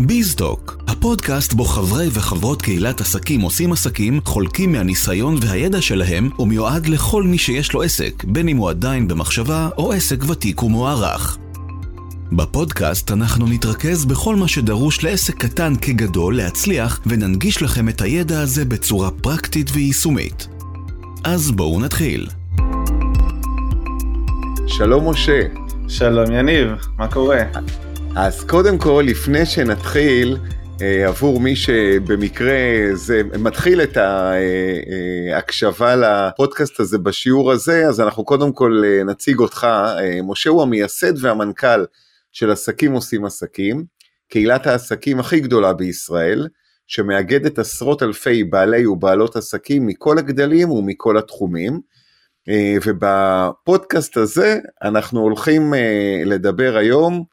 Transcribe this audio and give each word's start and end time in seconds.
ביזדוק, 0.00 0.76
הפודקאסט 0.88 1.52
בו 1.52 1.64
חברי 1.64 2.08
וחברות 2.12 2.62
קהילת 2.62 3.00
עסקים 3.00 3.40
עושים 3.40 3.72
עסקים, 3.72 4.20
חולקים 4.24 4.72
מהניסיון 4.72 5.36
והידע 5.42 5.82
שלהם, 5.82 6.30
ומיועד 6.38 6.86
לכל 6.86 7.22
מי 7.22 7.38
שיש 7.38 7.72
לו 7.72 7.82
עסק, 7.82 8.24
בין 8.24 8.48
אם 8.48 8.56
הוא 8.56 8.70
עדיין 8.70 9.08
במחשבה 9.08 9.68
או 9.78 9.92
עסק 9.92 10.24
ותיק 10.28 10.62
ומוערך. 10.62 11.38
בפודקאסט 12.32 13.10
אנחנו 13.10 13.46
נתרכז 13.46 14.04
בכל 14.04 14.36
מה 14.36 14.48
שדרוש 14.48 15.04
לעסק 15.04 15.34
קטן 15.36 15.76
כגדול 15.76 16.36
להצליח, 16.36 17.00
וננגיש 17.06 17.62
לכם 17.62 17.88
את 17.88 18.00
הידע 18.00 18.40
הזה 18.40 18.64
בצורה 18.64 19.10
פרקטית 19.10 19.70
ויישומית. 19.72 20.48
אז 21.24 21.50
בואו 21.50 21.80
נתחיל. 21.80 22.26
שלום 24.66 25.10
משה. 25.10 25.40
שלום 25.88 26.32
יניב, 26.32 26.68
מה 26.98 27.08
קורה? 27.08 27.38
אז 28.16 28.44
קודם 28.44 28.78
כל, 28.78 29.04
לפני 29.06 29.46
שנתחיל, 29.46 30.36
אה, 30.82 31.08
עבור 31.08 31.40
מי 31.40 31.56
שבמקרה 31.56 32.54
זה 32.94 33.22
מתחיל 33.38 33.82
את 33.82 33.96
ההקשבה 35.34 35.96
לפודקאסט 35.96 36.80
הזה 36.80 36.98
בשיעור 36.98 37.52
הזה, 37.52 37.86
אז 37.88 38.00
אנחנו 38.00 38.24
קודם 38.24 38.52
כל 38.52 38.82
אה, 38.84 39.04
נציג 39.04 39.38
אותך. 39.38 39.66
אה, 40.00 40.18
משה 40.22 40.50
הוא 40.50 40.62
המייסד 40.62 41.24
והמנכ"ל 41.24 41.84
של 42.32 42.50
עסקים 42.50 42.92
עושים 42.92 43.24
עסקים, 43.24 43.84
קהילת 44.30 44.66
העסקים 44.66 45.20
הכי 45.20 45.40
גדולה 45.40 45.72
בישראל, 45.72 46.48
שמאגדת 46.86 47.58
עשרות 47.58 48.02
אלפי 48.02 48.44
בעלי 48.44 48.86
ובעלות 48.86 49.36
עסקים 49.36 49.86
מכל 49.86 50.18
הגדלים 50.18 50.70
ומכל 50.70 51.18
התחומים. 51.18 51.80
ובפודקאסט 52.86 54.16
הזה 54.16 54.58
אנחנו 54.82 55.20
הולכים 55.20 55.74
לדבר 56.24 56.76
היום 56.76 57.24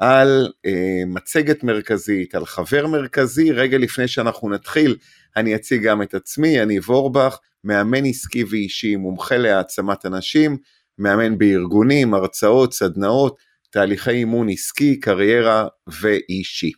על 0.00 0.48
אה, 0.66 1.02
מצגת 1.06 1.64
מרכזית, 1.64 2.34
על 2.34 2.46
חבר 2.46 2.86
מרכזי. 2.86 3.52
רגע 3.52 3.78
לפני 3.78 4.08
שאנחנו 4.08 4.48
נתחיל, 4.48 4.96
אני 5.36 5.54
אציג 5.54 5.82
גם 5.82 6.02
את 6.02 6.14
עצמי, 6.14 6.62
אני 6.62 6.78
וורבך, 6.78 7.38
מאמן 7.64 8.04
עסקי 8.04 8.44
ואישי, 8.44 8.96
מומחה 8.96 9.36
להעצמת 9.36 10.06
אנשים, 10.06 10.56
מאמן 10.98 11.38
בארגונים, 11.38 12.14
הרצאות, 12.14 12.72
סדנאות, 12.74 13.38
תהליכי 13.70 14.10
אימון 14.10 14.48
עסקי, 14.48 15.00
קריירה 15.00 15.66
ואישי. 16.00 16.72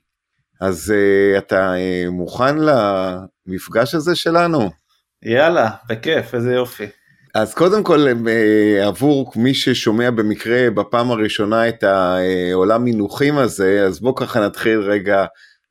אז 0.60 0.94
אה, 0.96 1.38
אתה 1.38 1.74
אה, 1.74 2.10
מוכן 2.10 2.56
למפגש 2.58 3.94
הזה 3.94 4.16
שלנו? 4.16 4.70
יאללה, 5.22 5.70
בכיף, 5.88 6.34
איזה 6.34 6.52
יופי. 6.52 6.86
אז 7.34 7.54
קודם 7.54 7.82
כל 7.82 8.06
אה, 8.28 8.86
עבור 8.86 9.32
מי 9.36 9.54
ששומע 9.54 10.10
במקרה 10.10 10.70
בפעם 10.70 11.10
הראשונה 11.10 11.68
את 11.68 11.82
העולם 11.82 12.84
מינוחים 12.84 13.38
הזה, 13.38 13.84
אז 13.86 14.00
בואו 14.00 14.14
ככה 14.14 14.40
נתחיל 14.40 14.80
רגע 14.80 15.24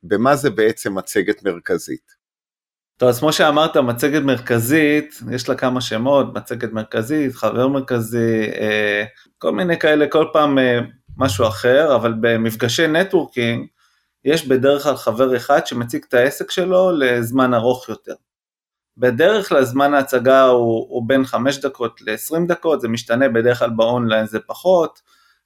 במה 0.04 0.36
זה 0.36 0.50
בעצם 0.50 0.98
מצגת 0.98 1.44
מרכזית. 1.44 2.22
טוב, 2.98 3.10
אז 3.10 3.20
כמו 3.20 3.34
שאמרת, 3.34 3.78
מצגת 3.78 4.24
מרכזית, 4.24 5.20
יש 5.32 5.50
לה 5.50 5.56
כמה 5.56 5.82
שמות, 5.82 6.34
מצגת 6.34 6.72
מרכזית, 6.72 7.36
חבר 7.36 7.68
מרכזי, 7.68 8.42
אה, 8.62 9.04
כל 9.38 9.52
מיני 9.52 9.80
כאלה, 9.80 10.08
כל 10.08 10.26
פעם 10.34 10.60
אה, 10.60 10.80
משהו 11.18 11.48
אחר, 11.48 11.96
אבל 11.96 12.14
במפגשי 12.22 12.88
נטוורקינג, 12.88 13.68
יש 14.26 14.48
בדרך 14.48 14.84
כלל 14.84 14.96
חבר 14.96 15.36
אחד 15.38 15.68
שמציג 15.68 16.04
את 16.08 16.14
העסק 16.14 16.52
שלו 16.52 16.92
לזמן 16.92 17.54
ארוך 17.54 17.90
יותר. 17.90 18.14
בדרך 18.98 19.50
כלל 19.50 19.64
זמן 19.64 19.94
ההצגה 19.94 20.44
הוא, 20.44 20.88
הוא 20.90 21.08
בין 21.08 21.26
5 21.26 21.58
דקות 21.58 22.02
ל-20 22.02 22.48
דקות, 22.48 22.82
זה 22.82 22.88
משתנה 22.88 23.30
בדרך 23.30 23.60
כלל 23.60 23.70
באונליין 23.70 24.26
זה 24.26 24.40
פחות, 24.40 25.02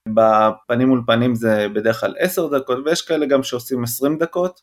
בפנים 0.10 0.88
מול 0.88 1.04
פנים 1.08 1.36
זה 1.36 1.68
בדרך 1.76 2.00
כלל 2.00 2.14
10 2.20 2.48
דקות, 2.48 2.78
ויש 2.86 3.02
כאלה 3.02 3.26
גם 3.26 3.44
שעושים 3.44 3.84
20 3.84 4.17
דקות, 4.17 4.61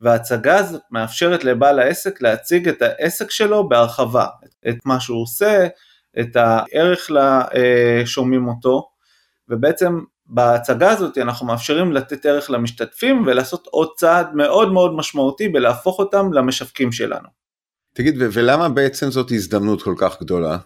וההצגה 0.00 0.58
הזאת 0.58 0.82
מאפשרת 0.90 1.44
לבעל 1.44 1.78
העסק 1.78 2.22
להציג 2.22 2.68
את 2.68 2.82
העסק 2.82 3.30
שלו 3.30 3.68
בהרחבה, 3.68 4.26
את 4.68 4.76
מה 4.84 5.00
שהוא 5.00 5.22
עושה, 5.22 5.66
את 6.20 6.36
הערך 6.36 7.10
לשומעים 7.10 8.48
אותו, 8.48 8.88
ובעצם 9.48 10.00
בהצגה 10.26 10.90
הזאת 10.90 11.18
אנחנו 11.18 11.46
מאפשרים 11.46 11.92
לתת 11.92 12.26
ערך 12.26 12.50
למשתתפים 12.50 13.22
ולעשות 13.26 13.66
עוד 13.66 13.88
צעד 13.96 14.34
מאוד 14.34 14.72
מאוד 14.72 14.94
משמעותי 14.94 15.48
בלהפוך 15.48 15.98
אותם 15.98 16.32
למשווקים 16.32 16.92
שלנו. 16.92 17.41
תגיד, 17.92 18.14
ולמה 18.18 18.68
בעצם 18.68 19.10
זאת 19.10 19.30
הזדמנות 19.30 19.82
כל 19.82 19.94
כך 19.98 20.22
גדולה? 20.22 20.58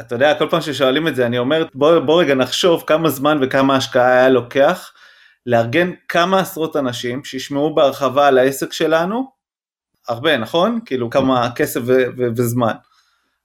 אתה 0.00 0.14
יודע, 0.14 0.34
כל 0.38 0.48
פעם 0.50 0.60
ששואלים 0.60 1.08
את 1.08 1.16
זה, 1.16 1.26
אני 1.26 1.38
אומר, 1.38 1.66
בוא, 1.74 1.98
בוא 1.98 2.22
רגע 2.22 2.34
נחשוב 2.34 2.84
כמה 2.86 3.08
זמן 3.10 3.38
וכמה 3.42 3.76
השקעה 3.76 4.12
היה 4.12 4.28
לוקח 4.28 4.92
לארגן 5.46 5.90
כמה 6.08 6.40
עשרות 6.40 6.76
אנשים 6.76 7.24
שישמעו 7.24 7.74
בהרחבה 7.74 8.28
על 8.28 8.38
העסק 8.38 8.72
שלנו, 8.72 9.30
הרבה, 10.08 10.36
נכון? 10.36 10.80
כאילו 10.86 11.10
כמה 11.10 11.50
כסף 11.56 11.80
ו- 11.84 12.04
ו- 12.18 12.28
וזמן. 12.36 12.74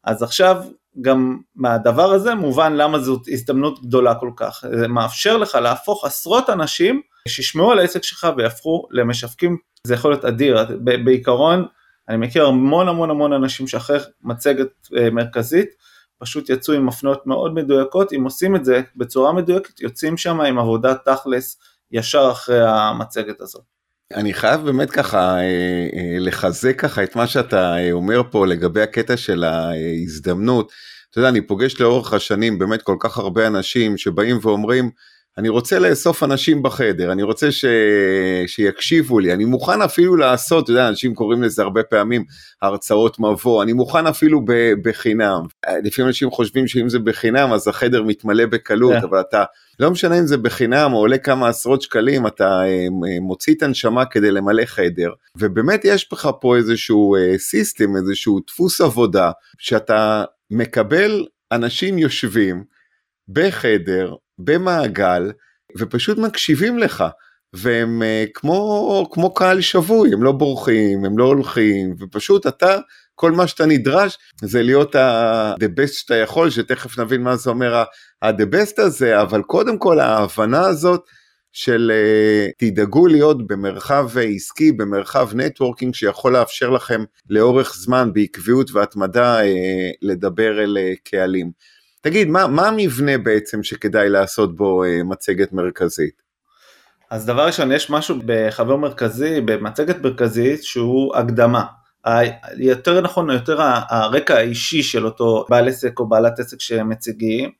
אז 0.03 0.23
עכשיו 0.23 0.63
גם 1.01 1.38
מהדבר 1.56 2.11
הזה 2.11 2.35
מובן 2.35 2.73
למה 2.73 3.00
זאת 3.00 3.21
הזדמנות 3.27 3.81
גדולה 3.83 4.16
כל 4.16 4.31
כך. 4.35 4.63
זה 4.79 4.88
מאפשר 4.88 5.38
לך 5.38 5.56
להפוך 5.56 6.06
עשרות 6.06 6.50
אנשים 6.50 7.01
שישמעו 7.27 7.71
על 7.71 7.79
העסק 7.79 8.03
שלך 8.03 8.27
ויהפכו 8.38 8.88
למשווקים, 8.91 9.57
זה 9.83 9.94
יכול 9.94 10.11
להיות 10.11 10.25
אדיר. 10.25 10.57
בעיקרון, 10.83 11.66
אני 12.09 12.18
מכיר 12.18 12.46
המון 12.46 12.88
המון 12.88 13.09
המון 13.09 13.34
אנשים 13.34 13.68
שאחרי 13.68 14.00
מצגת 14.24 14.68
אה, 14.97 15.09
מרכזית 15.09 15.70
פשוט 16.18 16.50
יצאו 16.50 16.74
עם 16.74 16.86
מפנות 16.86 17.28
מאוד 17.28 17.53
מדויקות, 17.53 18.14
אם 18.14 18.24
עושים 18.24 18.56
את 18.56 18.66
זה 18.66 18.81
בצורה 18.96 19.34
מדויקת 19.34 19.81
יוצאים 19.81 20.18
שם 20.18 20.42
עם 20.42 20.59
עבודת 20.59 20.98
תכלס 21.06 21.58
ישר 21.92 22.30
אחרי 22.31 22.62
המצגת 22.68 23.42
הזאת. 23.42 23.62
אני 24.14 24.34
חייב 24.34 24.62
באמת 24.62 24.92
ככה 24.92 25.38
אה, 25.38 25.42
אה, 25.94 26.18
לחזק 26.19 26.80
ככה 26.80 27.03
את 27.03 27.16
מה 27.16 27.28
שאתה 27.28 27.75
אומר 27.92 28.22
פה 28.31 28.48
לגבי 28.48 28.81
הקטע 28.81 29.18
של 29.18 29.44
ההזדמנות. 29.44 30.72
אתה 31.12 31.19
יודע, 31.19 31.30
אני 31.30 31.42
פוגש 31.42 31.81
לאורך 31.81 32.14
השנים 32.14 32.59
באמת 32.59 32.81
כל 32.81 32.96
כך 33.00 33.18
הרבה 33.18 33.48
אנשים 33.48 33.98
שבאים 33.98 34.40
ואומרים, 34.42 34.90
אני 35.38 35.50
רוצה 35.50 35.79
לאסוף 35.79 36.23
אנשים 36.23 36.63
בחדר, 36.63 37.12
אני 37.12 37.23
רוצה 37.23 37.51
ש... 37.51 37.66
שיקשיבו 38.47 39.19
לי, 39.19 39.34
אני 39.34 39.45
מוכן 39.45 39.81
אפילו 39.81 40.16
לעשות, 40.16 40.63
אתה 40.63 40.72
יודע, 40.72 40.88
אנשים 40.88 41.16
קוראים 41.16 41.44
לזה 41.44 41.62
הרבה 41.62 41.84
פעמים 41.84 42.23
הרצאות 42.62 43.19
מבוא, 43.19 43.63
אני 43.63 43.73
מוכן 43.73 44.07
אפילו 44.07 44.45
ב... 44.45 44.51
בחינם. 44.84 45.41
לפעמים 45.84 46.07
אנשים 46.07 46.31
חושבים 46.31 46.68
שאם 46.68 46.89
זה 46.89 47.00
בחינם 47.00 47.53
אז 47.53 47.68
החדר 47.68 48.03
מתמלא 48.03 48.45
בקלות, 48.45 48.94
yeah. 48.94 49.00
כן. 49.00 49.07
אבל 49.07 49.19
אתה, 49.19 49.44
לא 49.79 49.91
משנה 49.91 50.19
אם 50.19 50.28
זה 50.28 50.38
בחינם 50.38 50.94
או 50.94 50.97
עולה 50.97 51.18
כמה 51.18 51.47
עשרות 51.47 51.81
שקלים, 51.81 52.28
אתה 52.28 52.62
אה, 52.66 52.88
מוציא 53.22 53.56
את 53.56 53.63
הנשמה 53.63 54.06
כדי 54.06 54.31
למלא 54.31 54.66
חדר. 54.66 55.12
ובאמת 55.35 55.81
יש 55.84 56.13
לך 56.13 56.29
פה 56.41 56.57
איזשהו 56.57 57.16
סיסטם, 57.38 57.95
אה, 57.95 58.01
איזשהו 58.01 58.39
דפוס 58.47 58.81
עבודה, 58.81 59.31
שאתה 59.57 60.23
מקבל 60.51 61.25
אנשים 61.51 61.97
יושבים 61.97 62.63
בחדר, 63.34 64.16
במעגל, 64.38 65.31
ופשוט 65.78 66.17
מקשיבים 66.17 66.79
לך. 66.79 67.03
והם 67.53 68.01
uh, 68.01 68.29
כמו, 68.34 69.09
כמו 69.12 69.34
קהל 69.34 69.62
שבוי, 69.62 70.13
הם 70.13 70.23
לא 70.23 70.31
בורחים, 70.31 71.06
הם 71.06 71.17
לא 71.17 71.23
הולכים, 71.23 71.95
ופשוט 72.00 72.47
אתה, 72.47 72.78
כל 73.16 73.31
מה 73.31 73.47
שאתה 73.47 73.66
נדרש 73.66 74.18
זה 74.41 74.63
להיות 74.63 74.95
ה-the 74.95 75.79
best 75.79 75.94
שאתה 75.94 76.16
יכול, 76.16 76.50
שתכף 76.50 77.00
נבין 77.00 77.22
מה 77.23 77.35
זה 77.35 77.50
אומר 77.50 77.75
ה-the 77.75 78.56
best 78.56 78.81
הזה, 78.81 79.22
אבל 79.22 79.41
קודם 79.41 79.78
כל 79.78 80.00
ההבנה 80.00 80.66
הזאת 80.66 81.03
של 81.51 81.91
uh, 81.91 82.51
תדאגו 82.57 83.07
להיות 83.07 83.47
במרחב 83.47 84.09
עסקי, 84.35 84.72
במרחב 84.72 85.29
נטוורקינג 85.35 85.95
שיכול 85.95 86.34
לאפשר 86.34 86.69
לכם 86.69 87.03
לאורך 87.29 87.75
זמן 87.75 88.13
בעקביות 88.13 88.72
והתמדה 88.72 89.41
uh, 89.41 89.45
לדבר 90.01 90.63
אל 90.63 90.77
קהלים. 91.04 91.51
תגיד, 92.01 92.28
מה, 92.28 92.48
מה 92.48 92.68
המבנה 92.68 93.18
בעצם 93.18 93.63
שכדאי 93.63 94.10
לעשות 94.10 94.56
בו 94.56 94.84
אה, 94.84 95.04
מצגת 95.04 95.54
מרכזית? 95.54 96.22
אז 97.10 97.25
דבר 97.25 97.46
ראשון, 97.46 97.72
יש 97.72 97.90
משהו 97.90 98.16
בחבר 98.25 98.75
מרכזי, 98.75 99.42
במצגת 99.42 100.01
מרכזית, 100.04 100.63
שהוא 100.63 101.16
הקדמה. 101.16 101.66
יותר 102.57 103.01
נכון, 103.01 103.30
יותר 103.30 103.62
הרקע 103.90 104.36
האישי 104.36 104.84
של 104.84 105.06
אותו 105.06 105.46
בעל 105.50 105.68
עסק 105.68 106.00
או 106.00 106.10
בעלת 106.10 106.40
עסק 106.40 106.62
שהם 106.62 106.90
מציגים, 106.90 107.51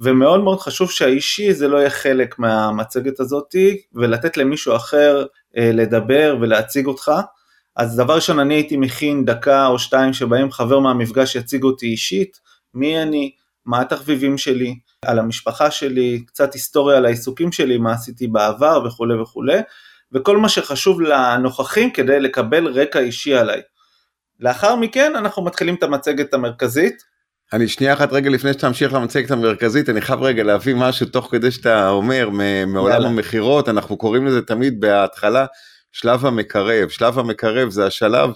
ומאוד 0.00 0.40
מאוד 0.40 0.60
חשוב 0.60 0.90
שהאישי 0.90 1.52
זה 1.52 1.68
לא 1.68 1.78
יהיה 1.78 1.90
חלק 1.90 2.38
מהמצגת 2.38 3.20
הזאתי, 3.20 3.82
ולתת 3.94 4.36
למישהו 4.36 4.76
אחר 4.76 5.24
אה, 5.56 5.70
לדבר 5.72 6.36
ולהציג 6.40 6.86
אותך. 6.86 7.12
אז 7.76 7.96
דבר 7.96 8.14
ראשון, 8.14 8.38
אני 8.38 8.54
הייתי 8.54 8.76
מכין 8.76 9.24
דקה 9.24 9.66
או 9.66 9.78
שתיים 9.78 10.12
שבהם 10.12 10.50
חבר 10.50 10.78
מהמפגש 10.78 11.36
יציג 11.36 11.62
אותי 11.64 11.86
אישית, 11.86 12.40
מי 12.74 13.02
אני, 13.02 13.32
מה 13.66 13.80
התחביבים 13.80 14.38
שלי, 14.38 14.74
על 15.04 15.18
המשפחה 15.18 15.70
שלי, 15.70 16.24
קצת 16.26 16.54
היסטוריה 16.54 16.96
על 16.96 17.04
העיסוקים 17.04 17.52
שלי, 17.52 17.78
מה 17.78 17.92
עשיתי 17.92 18.26
בעבר 18.26 18.82
וכולי 18.86 19.14
וכולי, 19.14 19.58
וכל 20.12 20.36
מה 20.36 20.48
שחשוב 20.48 21.00
לנוכחים 21.00 21.90
כדי 21.90 22.20
לקבל 22.20 22.66
רקע 22.66 22.98
אישי 22.98 23.34
עליי. 23.34 23.60
לאחר 24.40 24.76
מכן 24.76 25.12
אנחנו 25.16 25.44
מתחילים 25.44 25.74
את 25.74 25.82
המצגת 25.82 26.34
המרכזית. 26.34 27.02
אני 27.52 27.68
שנייה 27.68 27.92
אחת 27.92 28.12
רגע 28.12 28.30
לפני 28.30 28.52
שאתה 28.52 28.68
ממשיך 28.68 28.92
למצגת 28.92 29.30
המרכזית, 29.30 29.88
אני 29.88 30.00
חייב 30.00 30.22
רגע 30.22 30.42
להביא 30.42 30.74
משהו 30.74 31.06
תוך 31.06 31.28
כדי 31.30 31.50
שאתה 31.50 31.88
אומר 31.88 32.30
מעולם 32.66 33.04
המכירות, 33.04 33.68
אנחנו 33.68 33.96
קוראים 33.96 34.26
לזה 34.26 34.42
תמיד 34.42 34.80
בהתחלה 34.80 35.46
שלב 35.92 36.26
המקרב. 36.26 36.88
שלב 36.88 37.18
המקרב 37.18 37.70
זה 37.70 37.86
השלב 37.86 38.30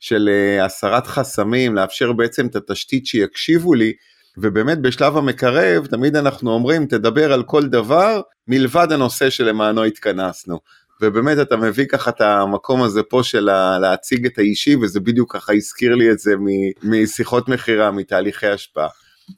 של 0.00 0.28
uh, 0.28 0.64
הסרת 0.64 1.06
חסמים, 1.06 1.74
לאפשר 1.74 2.12
בעצם 2.12 2.46
את 2.46 2.56
התשתית 2.56 3.06
שיקשיבו 3.06 3.74
לי, 3.74 3.92
ובאמת 4.40 4.78
בשלב 4.78 5.16
המקרב 5.16 5.86
תמיד 5.86 6.16
אנחנו 6.16 6.50
אומרים 6.50 6.86
תדבר 6.86 7.32
על 7.32 7.42
כל 7.42 7.66
דבר 7.66 8.20
מלבד 8.48 8.92
הנושא 8.92 9.30
שלמענו 9.30 9.84
התכנסנו. 9.84 10.60
ובאמת 11.00 11.38
אתה 11.42 11.56
מביא 11.56 11.86
ככה 11.86 12.10
את 12.10 12.20
המקום 12.20 12.82
הזה 12.82 13.02
פה 13.02 13.22
של 13.22 13.50
להציג 13.80 14.26
את 14.26 14.38
האישי 14.38 14.76
וזה 14.76 15.00
בדיוק 15.00 15.36
ככה 15.36 15.52
הזכיר 15.52 15.94
לי 15.94 16.10
את 16.10 16.18
זה 16.18 16.34
משיחות 16.82 17.48
מכירה 17.48 17.90
מתהליכי 17.90 18.46
השפעה. 18.46 18.88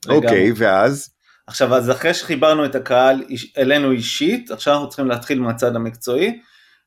אוקיי 0.09 0.53
ואז? 0.57 1.11
עכשיו 1.47 1.75
אז 1.75 1.91
אחרי 1.91 2.15
שחיברנו 2.15 2.65
את 2.65 2.75
הקהל 2.75 3.25
אלינו 3.59 3.91
אישית 3.91 4.51
עכשיו 4.51 4.75
אנחנו 4.75 4.89
צריכים 4.89 5.09
להתחיל 5.09 5.41
מהצד 5.41 5.77
המקצועי 5.77 6.41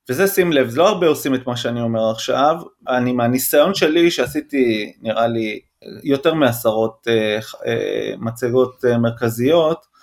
וזה 0.10 0.28
שים 0.28 0.52
לב 0.52 0.72
לא 0.76 0.88
הרבה 0.88 1.08
עושים 1.08 1.36
את 1.36 1.48
מה 1.48 1.58
שאני 1.58 1.82
אומר 1.82 2.12
עכשיו 2.12 2.56
אני 2.88 3.14
מהניסיון 3.14 3.74
שלי 3.74 4.12
שעשיתי 4.12 4.94
נראה 5.02 5.28
לי 5.28 5.60
יותר 6.04 6.34
מעשרות 6.34 7.08
אה, 7.08 7.40
אה, 7.66 8.14
מצגות 8.18 8.86
אה, 8.86 8.98
מרכזיות 8.98 9.94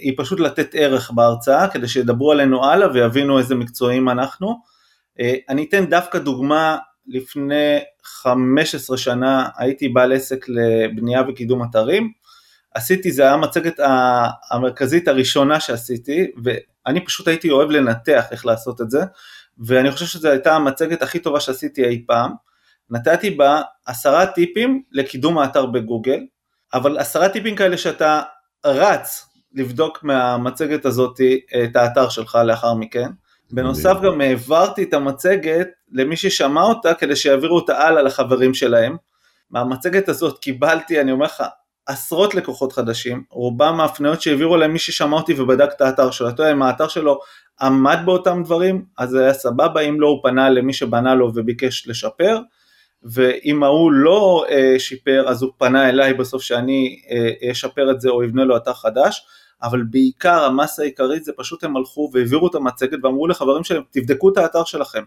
היא 0.00 0.12
פשוט 0.16 0.40
לתת 0.40 0.70
ערך 0.72 1.10
בהרצאה 1.10 1.68
כדי 1.68 1.88
שידברו 1.88 2.32
עלינו 2.32 2.64
הלאה 2.64 2.88
ויבינו 2.92 3.38
איזה 3.38 3.54
מקצועיים 3.54 4.08
אנחנו. 4.08 4.60
אני 5.48 5.66
אתן 5.68 5.86
דווקא 5.86 6.18
דוגמה, 6.18 6.78
לפני 7.06 7.78
15 8.02 8.96
שנה 8.96 9.48
הייתי 9.58 9.88
בעל 9.88 10.12
עסק 10.12 10.46
לבנייה 10.48 11.22
וקידום 11.28 11.62
אתרים, 11.62 12.12
עשיתי, 12.74 13.12
זה 13.12 13.22
היה 13.22 13.32
המצגת 13.32 13.80
המרכזית 14.50 15.08
הראשונה 15.08 15.60
שעשיתי, 15.60 16.30
ואני 16.44 17.04
פשוט 17.04 17.28
הייתי 17.28 17.50
אוהב 17.50 17.70
לנתח 17.70 18.24
איך 18.30 18.46
לעשות 18.46 18.80
את 18.80 18.90
זה, 18.90 19.00
ואני 19.58 19.90
חושב 19.90 20.06
שזו 20.06 20.28
הייתה 20.28 20.56
המצגת 20.56 21.02
הכי 21.02 21.18
טובה 21.18 21.40
שעשיתי 21.40 21.84
אי 21.84 22.04
פעם. 22.06 22.32
נתתי 22.90 23.30
בה 23.30 23.62
עשרה 23.86 24.26
טיפים 24.26 24.82
לקידום 24.92 25.38
האתר 25.38 25.66
בגוגל, 25.66 26.20
אבל 26.74 26.98
עשרה 26.98 27.28
טיפים 27.28 27.56
כאלה 27.56 27.78
שאתה 27.78 28.22
רץ 28.66 29.28
לבדוק 29.54 30.02
מהמצגת 30.02 30.84
הזאת 30.84 31.20
את 31.64 31.76
האתר 31.76 32.08
שלך 32.08 32.38
לאחר 32.44 32.74
מכן. 32.74 33.08
בנוסף 33.50 33.96
גם 34.02 34.20
העברתי 34.20 34.82
את 34.82 34.94
המצגת 34.94 35.68
למי 35.92 36.16
ששמע 36.16 36.62
אותה 36.62 36.94
כדי 36.94 37.16
שיעבירו 37.16 37.56
אותה 37.56 37.78
הלאה 37.78 38.02
לחברים 38.02 38.54
שלהם. 38.54 38.96
מהמצגת 39.50 40.08
הזאת 40.08 40.38
קיבלתי, 40.38 41.00
אני 41.00 41.12
אומר 41.12 41.26
לך, 41.26 41.42
עשרות 41.86 42.34
לקוחות 42.34 42.72
חדשים, 42.72 43.24
רובם 43.30 43.80
ההפניות 43.80 44.22
שהעבירו 44.22 44.56
להם 44.56 44.72
מי 44.72 44.78
ששמע 44.78 45.16
אותי 45.16 45.40
ובדק 45.40 45.68
את 45.76 45.80
האתר 45.80 46.10
שלו, 46.10 46.28
אתה 46.28 46.42
יודע, 46.42 46.52
אם 46.52 46.62
האתר 46.62 46.88
שלו 46.88 47.20
עמד 47.60 47.98
באותם 48.04 48.42
דברים, 48.44 48.84
אז 48.98 49.10
זה 49.10 49.22
היה 49.24 49.34
סבבה, 49.34 49.80
אם 49.80 50.00
לא 50.00 50.06
הוא 50.06 50.20
פנה 50.22 50.50
למי 50.50 50.72
שבנה 50.72 51.14
לו 51.14 51.32
וביקש 51.34 51.88
לשפר, 51.88 52.38
ואם 53.04 53.62
ההוא 53.62 53.92
לא 53.92 54.44
אה, 54.50 54.74
שיפר 54.78 55.24
אז 55.28 55.42
הוא 55.42 55.52
פנה 55.58 55.88
אליי 55.88 56.14
בסוף 56.14 56.42
שאני 56.42 57.02
אה, 57.10 57.50
אשפר 57.50 57.90
את 57.90 58.00
זה 58.00 58.08
או 58.08 58.24
אבנה 58.24 58.44
לו 58.44 58.56
אתר 58.56 58.72
חדש, 58.72 59.26
אבל 59.62 59.82
בעיקר 59.82 60.44
המסה 60.44 60.82
העיקרית 60.82 61.24
זה 61.24 61.32
פשוט 61.36 61.64
הם 61.64 61.76
הלכו 61.76 62.10
והעבירו 62.12 62.46
את 62.46 62.54
המצגת 62.54 62.98
ואמרו 63.02 63.26
לחברים 63.26 63.64
שלהם 63.64 63.82
תבדקו 63.90 64.32
את 64.32 64.36
האתר 64.36 64.64
שלכם 64.64 65.02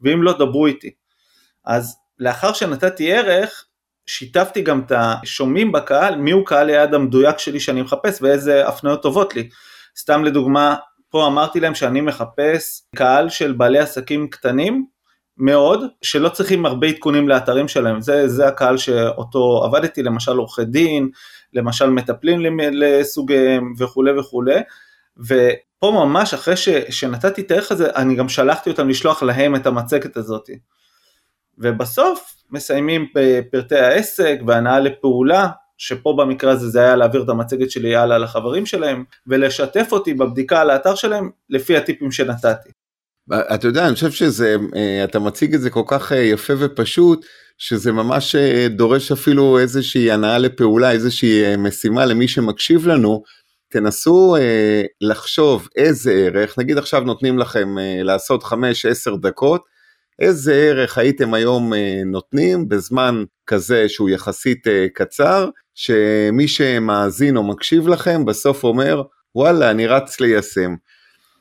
ואם 0.00 0.22
לא 0.22 0.32
דברו 0.32 0.66
איתי. 0.66 0.90
אז 1.64 1.96
לאחר 2.18 2.52
שנתתי 2.52 3.12
ערך 3.12 3.64
שיתפתי 4.06 4.62
גם 4.62 4.80
את 4.80 4.92
השומעים 4.96 5.72
בקהל 5.72 6.16
מי 6.16 6.30
הוא 6.30 6.46
קהל 6.46 6.68
היעד 6.68 6.94
המדויק 6.94 7.38
שלי 7.38 7.60
שאני 7.60 7.82
מחפש 7.82 8.22
ואיזה 8.22 8.68
הפניות 8.68 9.02
טובות 9.02 9.34
לי. 9.34 9.48
סתם 9.96 10.24
לדוגמה 10.24 10.76
פה 11.10 11.26
אמרתי 11.26 11.60
להם 11.60 11.74
שאני 11.74 12.00
מחפש 12.00 12.82
קהל 12.96 13.28
של 13.28 13.52
בעלי 13.52 13.78
עסקים 13.78 14.28
קטנים 14.30 14.86
מאוד 15.38 15.84
שלא 16.02 16.28
צריכים 16.28 16.66
הרבה 16.66 16.86
עדכונים 16.86 17.28
לאתרים 17.28 17.68
שלהם 17.68 18.00
זה, 18.00 18.28
זה 18.28 18.48
הקהל 18.48 18.76
שאותו 18.76 19.62
עבדתי 19.64 20.02
למשל 20.02 20.36
עורכי 20.36 20.64
דין 20.64 21.10
למשל 21.52 21.90
מטפלים 21.90 22.60
לסוגיהם 22.72 23.72
וכולי 23.78 24.18
וכולי, 24.18 24.60
ופה 25.18 25.90
ממש 25.90 26.34
אחרי 26.34 26.56
ש, 26.56 26.68
שנתתי 26.68 27.40
את 27.40 27.50
הערך 27.50 27.72
הזה, 27.72 27.90
אני 27.96 28.14
גם 28.14 28.28
שלחתי 28.28 28.70
אותם 28.70 28.88
לשלוח 28.88 29.22
להם 29.22 29.56
את 29.56 29.66
המצגת 29.66 30.16
הזאת. 30.16 30.50
ובסוף 31.58 32.34
מסיימים 32.50 33.06
בפרטי 33.14 33.76
העסק 33.76 34.38
והנאה 34.46 34.80
לפעולה, 34.80 35.48
שפה 35.78 36.14
במקרה 36.18 36.52
הזה 36.52 36.68
זה 36.68 36.80
היה 36.80 36.96
להעביר 36.96 37.22
את 37.22 37.28
המצגת 37.28 37.70
שלי 37.70 37.96
הלאה 37.96 38.18
לחברים 38.18 38.66
שלהם, 38.66 39.04
ולשתף 39.26 39.88
אותי 39.92 40.14
בבדיקה 40.14 40.60
על 40.60 40.70
האתר 40.70 40.94
שלהם 40.94 41.30
לפי 41.50 41.76
הטיפים 41.76 42.12
שנתתי. 42.12 42.70
אתה 43.54 43.66
יודע, 43.66 43.86
אני 43.86 43.94
חושב 43.94 44.10
שזה, 44.10 44.56
אה, 44.76 45.04
אתה 45.04 45.18
מציג 45.18 45.54
את 45.54 45.60
זה 45.60 45.70
כל 45.70 45.82
כך 45.86 46.12
אה, 46.12 46.18
יפה 46.18 46.52
ופשוט, 46.58 47.26
שזה 47.58 47.92
ממש 47.92 48.34
אה, 48.34 48.66
דורש 48.70 49.12
אפילו 49.12 49.58
איזושהי 49.58 50.10
הנאה 50.10 50.38
לפעולה, 50.38 50.92
איזושהי 50.92 51.56
משימה 51.56 52.06
למי 52.06 52.28
שמקשיב 52.28 52.86
לנו. 52.86 53.22
תנסו 53.70 54.36
אה, 54.36 54.82
לחשוב 55.00 55.68
איזה 55.76 56.12
ערך, 56.12 56.58
נגיד 56.58 56.78
עכשיו 56.78 57.00
נותנים 57.00 57.38
לכם 57.38 57.78
אה, 57.78 58.02
לעשות 58.02 58.42
5-10 58.42 58.52
דקות, 59.20 59.64
איזה 60.18 60.54
ערך 60.54 60.98
הייתם 60.98 61.34
היום 61.34 61.74
אה, 61.74 62.02
נותנים 62.06 62.68
בזמן 62.68 63.24
כזה 63.46 63.88
שהוא 63.88 64.10
יחסית 64.10 64.66
אה, 64.66 64.86
קצר, 64.94 65.48
שמי 65.74 66.48
שמאזין 66.48 67.36
או 67.36 67.42
מקשיב 67.42 67.88
לכם 67.88 68.24
בסוף 68.24 68.64
אומר, 68.64 69.02
וואלה, 69.34 69.70
אני 69.70 69.86
רץ 69.86 70.20
ליישם. 70.20 70.74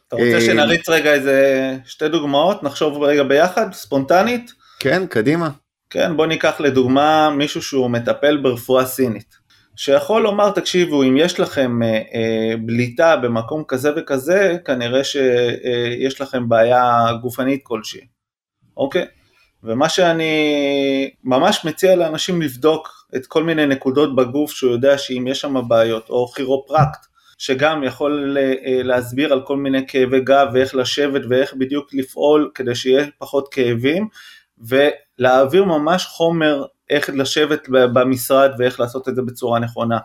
אתה 0.07 0.15
רוצה 0.15 0.36
אה, 0.36 0.42
שנריץ 0.42 0.89
רגע 0.89 1.13
איזה 1.13 1.77
שתי 1.86 2.09
דוגמאות, 2.09 2.63
נחשוב 2.63 3.04
רגע 3.04 3.24
ביחד, 3.24 3.74
ספונטנית? 3.74 4.51
כן, 4.80 5.07
קדימה. 5.07 5.50
כן, 5.89 6.18
בוא 6.18 6.25
ניקח 6.25 6.59
לדוגמה 6.59 7.30
מישהו 7.30 7.62
שהוא 7.62 7.89
מטפל 7.89 8.38
ברפואה 8.38 8.86
סינית, 8.86 9.38
שיכול 9.75 10.21
לומר, 10.21 10.51
תקשיבו, 10.51 11.04
אם 11.04 11.18
יש 11.18 11.39
לכם 11.39 11.83
אה, 11.83 11.89
אה, 11.89 12.54
בליטה 12.65 13.15
במקום 13.15 13.63
כזה 13.68 13.92
וכזה, 13.98 14.57
כנראה 14.65 15.04
שיש 15.04 16.21
אה, 16.21 16.25
לכם 16.25 16.50
בעיה 16.50 17.07
גופנית 17.21 17.60
כלשהי, 17.63 18.01
אוקיי? 18.77 19.06
ומה 19.63 19.89
שאני 19.89 20.33
ממש 21.24 21.65
מציע 21.65 21.95
לאנשים 21.95 22.42
לבדוק 22.42 23.07
את 23.15 23.25
כל 23.25 23.44
מיני 23.44 23.65
נקודות 23.65 24.15
בגוף 24.15 24.51
שהוא 24.51 24.71
יודע 24.71 24.98
שאם 24.98 25.27
יש 25.27 25.42
שם 25.42 25.68
בעיות, 25.68 26.10
או 26.10 26.27
כירופרקט, 26.27 27.07
שגם 27.38 27.84
יכול 27.84 28.38
אה, 28.39 28.84
להסביר 28.84 29.34
על 29.34 29.41
כל 29.46 29.58
מיני 29.58 29.88
כאבי 29.88 30.20
גב 30.20 30.48
ואיך 30.53 30.75
לשבת 30.75 31.22
ואיך 31.29 31.53
בדיוק 31.53 31.94
לפעול 31.94 32.51
כדי 32.56 32.75
שיהיה 32.75 33.06
פחות 33.17 33.53
כאבים 33.53 34.08
ולהעביר 34.58 35.63
ממש 35.63 36.06
חומר 36.06 36.65
איך 36.89 37.10
לשבת 37.10 37.70
במשרד 37.70 38.51
ואיך 38.58 38.79
לעשות 38.79 39.10
את 39.10 39.15
זה 39.15 39.22
בצורה 39.22 39.60
נכונה. 39.60 39.98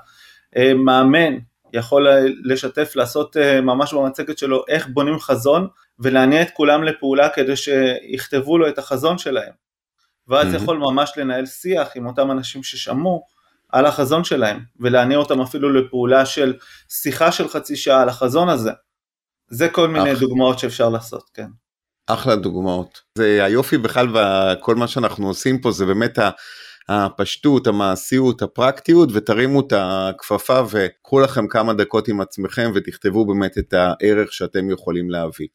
אה, 0.56 0.74
מאמן 0.74 1.38
יכול 1.72 2.08
לשתף, 2.44 2.96
לעשות 2.96 3.36
אה, 3.36 3.60
ממש 3.60 3.94
במצגת 3.94 4.38
שלו 4.38 4.64
איך 4.68 4.88
בונים 4.88 5.18
חזון 5.18 5.68
ולהניע 5.98 6.42
את 6.42 6.50
כולם 6.50 6.84
לפעולה 6.84 7.28
כדי 7.28 7.56
שיכתבו 7.56 8.58
לו 8.58 8.68
את 8.68 8.78
החזון 8.78 9.18
שלהם. 9.18 9.52
ואז 10.28 10.54
mm-hmm. 10.54 10.56
יכול 10.56 10.76
ממש 10.76 11.12
לנהל 11.16 11.46
שיח 11.46 11.88
עם 11.94 12.06
אותם 12.06 12.30
אנשים 12.30 12.62
ששמעו 12.62 13.26
על 13.72 13.86
החזון 13.86 14.24
שלהם, 14.24 14.60
ולהניע 14.80 15.18
אותם 15.18 15.40
אפילו 15.40 15.72
לפעולה 15.72 16.26
של 16.26 16.54
שיחה 16.88 17.32
של 17.32 17.48
חצי 17.48 17.76
שעה 17.76 18.02
על 18.02 18.08
החזון 18.08 18.48
הזה. 18.48 18.70
זה 19.50 19.68
כל 19.68 19.88
מיני 19.88 20.12
אח... 20.12 20.20
דוגמאות 20.20 20.58
שאפשר 20.58 20.88
לעשות, 20.88 21.30
כן. 21.34 21.46
אחלה 22.06 22.36
דוגמאות. 22.36 23.00
זה 23.18 23.44
היופי 23.44 23.78
בכלל 23.78 24.06
וכל 24.08 24.74
מה 24.74 24.88
שאנחנו 24.88 25.28
עושים 25.28 25.60
פה 25.60 25.70
זה 25.70 25.86
באמת 25.86 26.18
הפשטות, 26.88 27.66
המעשיות, 27.66 28.42
הפרקטיות 28.42 29.08
ותרימו 29.12 29.60
את 29.60 29.72
הכפפה 29.76 30.62
וקחו 30.70 31.20
לכם 31.20 31.48
כמה 31.48 31.74
דקות 31.74 32.08
עם 32.08 32.20
עצמכם 32.20 32.70
ותכתבו 32.74 33.26
באמת 33.26 33.58
את 33.58 33.72
הערך 33.72 34.32
שאתם 34.32 34.70
יכולים 34.70 35.10
להביא. 35.10 35.46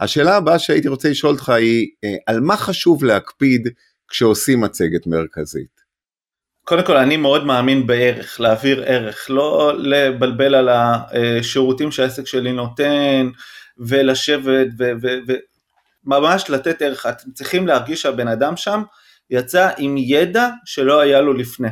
השאלה 0.00 0.36
הבאה 0.36 0.58
שהייתי 0.58 0.88
רוצה 0.88 1.10
לשאול 1.10 1.32
אותך 1.32 1.48
היא 1.48 1.88
אה, 2.04 2.14
על 2.26 2.40
מה 2.40 2.56
חשוב 2.56 3.04
להקפיד 3.04 3.68
כשעושים 4.08 4.60
מצגת 4.60 5.06
מרכזית? 5.06 5.81
קודם 6.64 6.82
כל 6.86 6.96
אני 6.96 7.16
מאוד 7.16 7.44
מאמין 7.44 7.86
בערך, 7.86 8.40
להעביר 8.40 8.82
ערך, 8.86 9.26
לא 9.30 9.72
לבלבל 9.78 10.54
על 10.54 10.68
השירותים 10.68 11.92
שהעסק 11.92 12.26
שלי 12.26 12.52
נותן 12.52 13.30
ולשבת 13.78 14.66
וממש 16.06 16.50
לתת 16.50 16.82
ערך, 16.82 17.06
אתם 17.06 17.30
צריכים 17.30 17.66
להרגיש 17.66 18.02
שהבן 18.02 18.28
אדם 18.28 18.56
שם 18.56 18.82
יצא 19.30 19.70
עם 19.78 19.96
ידע 19.98 20.48
שלא 20.64 21.00
היה 21.00 21.20
לו 21.20 21.32
לפני, 21.32 21.68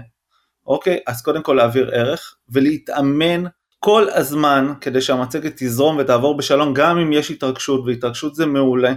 אוקיי? 0.66 0.98
אז 1.06 1.22
קודם 1.22 1.42
כל 1.42 1.52
להעביר 1.52 1.90
ערך 1.94 2.34
ולהתאמן 2.48 3.44
כל 3.78 4.06
הזמן 4.12 4.72
כדי 4.80 5.00
שהמצגת 5.00 5.52
תזרום 5.56 5.96
ותעבור 5.98 6.36
בשלום 6.36 6.74
גם 6.74 6.98
אם 6.98 7.12
יש 7.12 7.30
התרגשות 7.30 7.82
והתרגשות 7.86 8.34
זה 8.34 8.46
מעולה. 8.46 8.92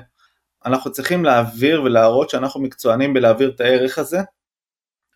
אנחנו 0.65 0.91
צריכים 0.91 1.25
להעביר 1.25 1.83
ולהראות 1.83 2.29
שאנחנו 2.29 2.61
מקצוענים 2.61 3.13
בלהעביר 3.13 3.51
את 3.55 3.61
הערך 3.61 3.97
הזה 3.97 4.19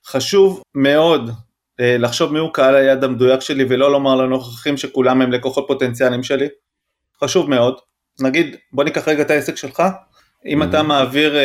חשוב 0.08 0.62
מאוד 0.76 1.32
אה, 1.80 1.98
לחשוב 2.00 2.34
מיהו 2.34 2.52
קהל 2.52 2.76
היד 2.76 3.04
המדויק 3.04 3.42
שלי 3.42 3.66
ולא 3.70 3.92
לומר 3.92 4.16
לנוכחים 4.16 4.78
שכולם 4.78 5.22
הם 5.22 5.32
לקוחות 5.32 5.66
פוטנציאליים 5.68 6.24
שלי. 6.24 6.48
חשוב 7.24 7.50
מאוד. 7.50 7.76
נגיד, 8.22 8.56
בוא 8.74 8.84
ניקח 8.84 9.08
רגע 9.08 9.22
את 9.22 9.32
העסק 9.32 9.58
שלך. 9.58 9.84
אם 10.46 10.64
אתה 10.64 10.84
מעביר 10.84 11.36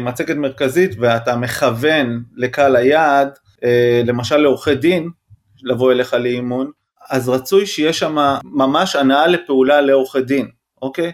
מצגת 0.00 0.36
מרכזית 0.36 0.90
ואתה 0.98 1.36
מכוון 1.36 2.22
לקהל 2.36 2.76
היעד, 2.76 3.28
למשל 4.04 4.36
לעורכי 4.36 4.74
דין, 4.74 5.10
לבוא 5.62 5.92
אליך 5.92 6.14
לאימון, 6.14 6.70
אז 7.10 7.28
רצוי 7.28 7.66
שיהיה 7.66 7.92
שם 7.92 8.16
ממש 8.44 8.96
הנאה 8.96 9.26
לפעולה 9.26 9.80
לעורכי 9.80 10.22
דין, 10.22 10.48
אוקיי? 10.82 11.12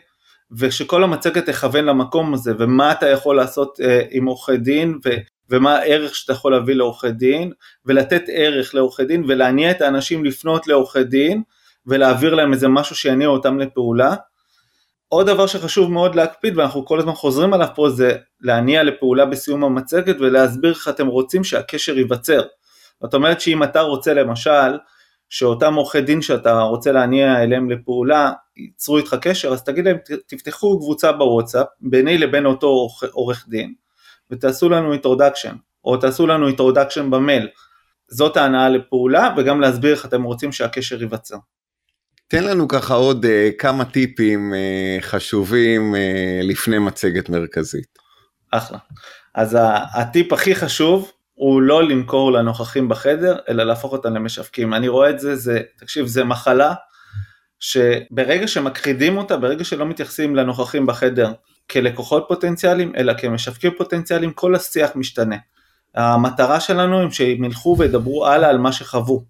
ושכל 0.58 1.04
המצגת 1.04 1.46
תכוון 1.46 1.84
למקום 1.84 2.34
הזה, 2.34 2.52
ומה 2.58 2.92
אתה 2.92 3.08
יכול 3.08 3.36
לעשות 3.36 3.80
אה, 3.80 4.02
עם 4.10 4.26
עורכי 4.26 4.56
דין, 4.56 4.98
ו, 5.04 5.10
ומה 5.50 5.76
הערך 5.76 6.14
שאתה 6.14 6.32
יכול 6.32 6.52
להביא 6.52 6.74
לעורכי 6.74 7.10
דין, 7.10 7.52
ולתת 7.86 8.22
ערך 8.28 8.74
לעורכי 8.74 9.04
דין, 9.04 9.24
ולהניע 9.28 9.70
את 9.70 9.80
האנשים 9.80 10.24
לפנות 10.24 10.66
לעורכי 10.66 11.04
דין, 11.04 11.42
ולהעביר 11.86 12.34
להם 12.34 12.52
איזה 12.52 12.68
משהו 12.68 12.96
שיניע 12.96 13.28
אותם 13.28 13.58
לפעולה. 13.58 14.14
עוד 15.08 15.26
דבר 15.26 15.46
שחשוב 15.46 15.92
מאוד 15.92 16.14
להקפיד, 16.14 16.58
ואנחנו 16.58 16.86
כל 16.86 16.98
הזמן 16.98 17.12
חוזרים 17.12 17.54
עליו 17.54 17.68
פה, 17.74 17.90
זה 17.90 18.16
להניע 18.40 18.82
לפעולה 18.82 19.26
בסיום 19.26 19.64
המצגת, 19.64 20.16
ולהסביר 20.20 20.72
איך 20.72 20.88
אתם 20.88 21.06
רוצים 21.06 21.44
שהקשר 21.44 21.98
ייווצר. 21.98 22.42
זאת 23.02 23.14
אומרת 23.14 23.40
שאם 23.40 23.62
אתה 23.62 23.80
רוצה 23.80 24.14
למשל, 24.14 24.78
שאותם 25.28 25.74
עורכי 25.74 26.00
דין 26.00 26.22
שאתה 26.22 26.60
רוצה 26.60 26.92
להניע 26.92 27.42
אליהם 27.42 27.70
לפעולה 27.70 28.32
ייצרו 28.56 28.98
איתך 28.98 29.16
קשר, 29.20 29.48
אז 29.48 29.64
תגיד 29.64 29.84
להם 29.84 29.96
תפתחו 30.26 30.78
קבוצה 30.78 31.12
בוואטסאפ 31.12 31.66
ביני 31.80 32.18
לבין 32.18 32.46
אותו 32.46 32.88
עורך 33.12 33.46
דין 33.48 33.74
ותעשו 34.30 34.68
לנו 34.68 34.92
introduction, 34.92 35.54
או 35.84 35.96
תעשו 35.96 36.26
לנו 36.26 36.46
introduction 36.46 37.10
במייל. 37.10 37.48
זאת 38.08 38.36
ההנאה 38.36 38.68
לפעולה 38.68 39.34
וגם 39.36 39.60
להסביר 39.60 39.94
איך 39.94 40.06
אתם 40.06 40.22
רוצים 40.22 40.52
שהקשר 40.52 41.00
ייווצר. 41.00 41.36
תן 42.28 42.44
לנו 42.44 42.68
ככה 42.68 42.94
עוד 42.94 43.24
uh, 43.24 43.28
כמה 43.58 43.84
טיפים 43.84 44.52
uh, 44.52 45.02
חשובים 45.02 45.94
uh, 45.94 45.98
לפני 46.42 46.78
מצגת 46.78 47.28
מרכזית. 47.28 47.98
אחלה. 48.50 48.78
אז 49.34 49.56
הטיפ 49.94 50.32
הכי 50.32 50.54
חשוב 50.54 51.12
הוא 51.34 51.62
לא 51.62 51.88
למכור 51.88 52.32
לנוכחים 52.32 52.88
בחדר, 52.88 53.38
אלא 53.48 53.64
להפוך 53.64 53.92
אותם 53.92 54.14
למשווקים. 54.14 54.74
אני 54.74 54.88
רואה 54.88 55.10
את 55.10 55.20
זה, 55.20 55.36
זה, 55.36 55.60
תקשיב, 55.78 56.06
זה 56.06 56.24
מחלה 56.24 56.74
שברגע 57.60 58.48
שמכחידים 58.48 59.16
אותה, 59.16 59.36
ברגע 59.36 59.64
שלא 59.64 59.86
מתייחסים 59.86 60.36
לנוכחים 60.36 60.86
בחדר 60.86 61.32
כלקוחות 61.70 62.24
פוטנציאליים, 62.28 62.92
אלא 62.96 63.14
כמשווקים 63.18 63.72
פוטנציאליים, 63.78 64.32
כל 64.32 64.54
השיח 64.54 64.90
משתנה. 64.94 65.36
המטרה 65.94 66.60
שלנו 66.60 67.00
היא 67.00 67.10
שהם 67.10 67.44
ילכו 67.44 67.76
וידברו 67.78 68.26
הלאה 68.26 68.50
על 68.50 68.58
מה 68.58 68.72
שחוו. 68.72 69.24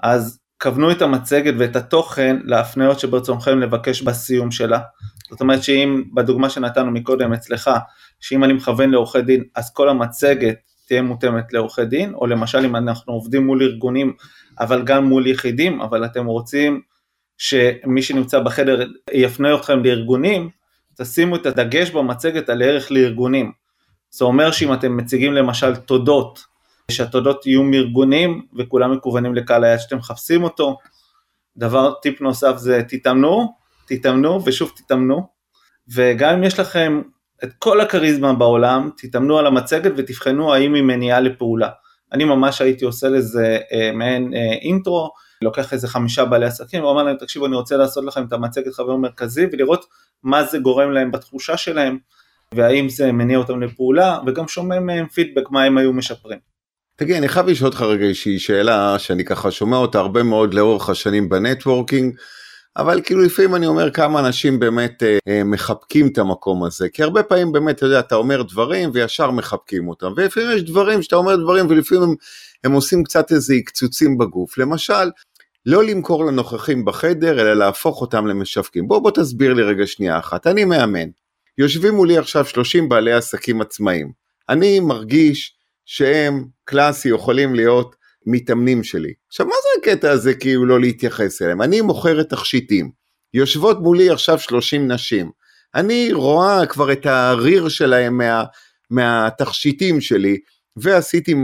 אז 0.00 0.38
כוונו 0.62 0.90
את 0.90 1.02
המצגת 1.02 1.54
ואת 1.58 1.76
התוכן 1.76 2.36
להפניות 2.44 3.00
שברצונכם 3.00 3.58
לבקש 3.58 4.02
בסיום 4.02 4.50
שלה. 4.50 4.78
זאת 5.30 5.40
אומרת 5.40 5.62
שאם 5.62 6.02
בדוגמה 6.14 6.50
שנתנו 6.50 6.90
מקודם 6.90 7.32
אצלך, 7.32 7.70
שאם 8.20 8.44
אני 8.44 8.52
מכוון 8.52 8.90
לעורכי 8.90 9.22
דין, 9.22 9.44
אז 9.54 9.72
כל 9.72 9.88
המצגת 9.88 10.56
תהיה 10.88 11.02
מותאמת 11.02 11.52
לעורכי 11.52 11.84
דין, 11.84 12.14
או 12.14 12.26
למשל 12.26 12.58
אם 12.58 12.76
אנחנו 12.76 13.12
עובדים 13.12 13.46
מול 13.46 13.62
ארגונים, 13.62 14.12
אבל 14.60 14.82
גם 14.84 15.04
מול 15.04 15.26
יחידים, 15.26 15.80
אבל 15.80 16.04
אתם 16.04 16.26
רוצים 16.26 16.80
שמי 17.38 18.02
שנמצא 18.02 18.40
בחדר 18.40 18.86
יפנה 19.12 19.54
אתכם 19.54 19.84
לארגונים, 19.84 20.50
תשימו 21.00 21.36
את 21.36 21.46
הדגש 21.46 21.90
במצגת 21.90 22.48
על 22.48 22.62
ערך 22.62 22.90
לארגונים. 22.90 23.52
זה 24.10 24.24
אומר 24.24 24.50
שאם 24.50 24.72
אתם 24.72 24.96
מציגים 24.96 25.32
למשל 25.32 25.76
תודות, 25.76 26.44
שהתודות 26.90 27.46
יהיו 27.46 27.62
מארגונים 27.62 28.46
וכולם 28.56 28.92
מקוונים 28.92 29.34
לקהל 29.34 29.64
היד 29.64 29.78
שאתם 29.78 29.96
מחפשים 29.96 30.44
אותו. 30.44 30.78
דבר, 31.56 31.92
טיפ 32.02 32.20
נוסף 32.20 32.56
זה 32.56 32.82
תתאמנו, 32.88 33.54
תתאמנו 33.86 34.44
ושוב 34.44 34.72
תתאמנו, 34.76 35.26
וגם 35.94 36.34
אם 36.34 36.44
יש 36.44 36.60
לכם 36.60 37.02
את 37.44 37.52
כל 37.58 37.80
הכריזמה 37.80 38.32
בעולם, 38.32 38.90
תתאמנו 38.96 39.38
על 39.38 39.46
המצגת 39.46 39.92
ותבחנו 39.96 40.54
האם 40.54 40.74
היא 40.74 40.82
מניעה 40.82 41.20
לפעולה. 41.20 41.68
אני 42.12 42.24
ממש 42.24 42.60
הייתי 42.60 42.84
עושה 42.84 43.08
לזה 43.08 43.58
אה, 43.72 43.90
מעין 43.92 44.34
אה, 44.34 44.52
אינטרו, 44.52 45.10
לוקח 45.42 45.72
איזה 45.72 45.88
חמישה 45.88 46.24
בעלי 46.24 46.46
עסקים 46.46 46.84
ואומר 46.84 47.02
להם 47.02 47.16
תקשיבו 47.16 47.46
אני 47.46 47.56
רוצה 47.56 47.76
לעשות 47.76 48.04
לכם 48.04 48.24
את 48.24 48.32
המצגת 48.32 48.74
חבר 48.74 48.96
מרכזי 48.96 49.46
ולראות 49.52 49.84
מה 50.22 50.44
זה 50.44 50.58
גורם 50.58 50.92
להם 50.92 51.10
בתחושה 51.10 51.56
שלהם 51.56 51.98
והאם 52.54 52.88
זה 52.88 53.12
מניע 53.12 53.38
אותם 53.38 53.62
לפעולה 53.62 54.18
וגם 54.26 54.48
שומע 54.48 54.80
מהם 54.80 55.06
פידבק 55.06 55.50
מה 55.50 55.62
הם 55.62 55.78
היו 55.78 55.92
משפרים. 55.92 56.38
תגיד 56.96 57.16
אני 57.16 57.28
חייב 57.28 57.46
לשאול 57.46 57.68
אותך 57.70 57.82
רגע 57.82 58.04
איזושהי 58.04 58.38
שאלה 58.38 58.98
שאני 58.98 59.24
ככה 59.24 59.50
שומע 59.50 59.76
אותה 59.76 59.98
הרבה 59.98 60.22
מאוד 60.22 60.54
לאורך 60.54 60.88
השנים 60.88 61.28
בנטוורקינג 61.28 62.14
אבל 62.78 63.00
כאילו 63.04 63.22
לפעמים 63.22 63.54
אני 63.54 63.66
אומר 63.66 63.90
כמה 63.90 64.20
אנשים 64.20 64.58
באמת 64.58 65.02
אה, 65.02 65.18
אה, 65.28 65.44
מחבקים 65.44 66.06
את 66.06 66.18
המקום 66.18 66.64
הזה, 66.64 66.88
כי 66.88 67.02
הרבה 67.02 67.22
פעמים 67.22 67.52
באמת, 67.52 67.76
אתה 67.76 67.86
יודע, 67.86 68.00
אתה 68.00 68.14
אומר 68.14 68.42
דברים 68.42 68.90
וישר 68.94 69.30
מחבקים 69.30 69.88
אותם, 69.88 70.12
ולפעמים 70.16 70.50
יש 70.56 70.62
דברים 70.62 71.02
שאתה 71.02 71.16
אומר 71.16 71.36
דברים 71.36 71.66
ולפעמים 71.68 72.02
הם, 72.04 72.14
הם 72.64 72.72
עושים 72.72 73.04
קצת 73.04 73.32
איזה 73.32 73.54
עקצוצים 73.54 74.18
בגוף, 74.18 74.58
למשל, 74.58 75.10
לא 75.66 75.84
למכור 75.84 76.24
לנוכחים 76.24 76.84
בחדר, 76.84 77.40
אלא 77.40 77.54
להפוך 77.54 78.00
אותם 78.00 78.26
למשווקים. 78.26 78.88
בוא 78.88 78.98
בוא 78.98 79.10
תסביר 79.10 79.54
לי 79.54 79.62
רגע 79.62 79.86
שנייה 79.86 80.18
אחת, 80.18 80.46
אני 80.46 80.64
מאמן, 80.64 81.08
יושבים 81.58 81.94
מולי 81.94 82.18
עכשיו 82.18 82.44
30 82.44 82.88
בעלי 82.88 83.12
עסקים 83.12 83.60
עצמאיים, 83.60 84.12
אני 84.48 84.80
מרגיש 84.80 85.54
שהם 85.86 86.44
קלאסי 86.64 87.08
יכולים 87.08 87.54
להיות 87.54 87.96
מתאמנים 88.26 88.84
שלי. 88.84 89.12
עכשיו 89.28 89.46
מה 89.46 89.52
זה 89.52 89.90
הקטע 89.90 90.10
הזה 90.10 90.34
כאילו 90.34 90.66
לא 90.66 90.80
להתייחס 90.80 91.42
אליהם? 91.42 91.62
אני 91.62 91.80
מוכרת 91.80 92.28
תכשיטים, 92.28 92.90
יושבות 93.34 93.80
מולי 93.80 94.10
עכשיו 94.10 94.38
30 94.38 94.92
נשים, 94.92 95.30
אני 95.74 96.12
רואה 96.12 96.66
כבר 96.66 96.92
את 96.92 97.06
הריר 97.06 97.68
שלהם 97.68 98.18
מה, 98.18 98.44
מהתכשיטים 98.90 100.00
שלי, 100.00 100.38
ועשיתי 100.82 101.34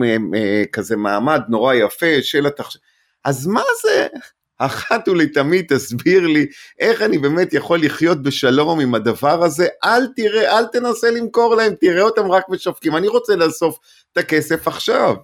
כזה 0.72 0.96
מעמד 0.96 1.40
נורא 1.48 1.74
יפה 1.74 2.22
של 2.22 2.46
התכשיטים, 2.46 2.80
אז 3.24 3.46
מה 3.46 3.62
זה? 3.82 4.06
אחת 4.58 5.08
ולתמיד 5.08 5.64
תסביר 5.68 6.26
לי 6.26 6.46
איך 6.80 7.02
אני 7.02 7.18
באמת 7.18 7.52
יכול 7.52 7.82
לחיות 7.82 8.22
בשלום 8.22 8.80
עם 8.80 8.94
הדבר 8.94 9.44
הזה, 9.44 9.66
אל 9.84 10.06
תראה, 10.16 10.58
אל 10.58 10.66
תנסה 10.66 11.10
למכור 11.10 11.54
להם, 11.54 11.72
תראה 11.80 12.02
אותם 12.02 12.30
רק 12.30 12.44
משווקים, 12.48 12.96
אני 12.96 13.08
רוצה 13.08 13.36
לאסוף 13.36 13.78
את 14.12 14.18
הכסף 14.18 14.68
עכשיו. 14.68 15.14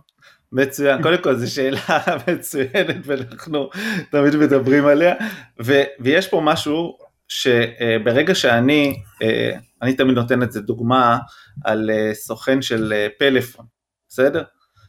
מצוין, 0.53 1.03
קודם 1.03 1.23
כל 1.23 1.37
זו 1.37 1.55
שאלה 1.55 1.81
מצוינת 2.29 2.97
ואנחנו 3.05 3.71
תמיד 4.11 4.37
מדברים 4.37 4.87
עליה, 4.87 5.15
ו, 5.63 5.83
ויש 6.01 6.29
פה 6.29 6.41
משהו 6.45 6.99
שברגע 7.29 8.35
שאני, 8.35 9.03
אה, 9.23 9.53
אני 9.83 9.93
תמיד 9.93 10.15
נותן 10.15 10.43
את 10.43 10.53
זה 10.53 10.61
דוגמה 10.61 11.19
על 11.65 11.91
אה, 11.91 12.15
סוכן 12.15 12.63
של 12.63 12.93
אה, 12.93 13.07
פלאפון, 13.19 13.67
בסדר? 14.11 14.43